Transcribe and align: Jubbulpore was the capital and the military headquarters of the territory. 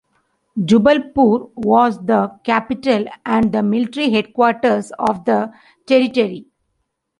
Jubbulpore 0.65 1.51
was 1.55 2.03
the 2.03 2.31
capital 2.43 3.05
and 3.23 3.51
the 3.51 3.61
military 3.61 4.09
headquarters 4.09 4.91
of 4.97 5.25
the 5.25 5.53
territory. 5.85 6.47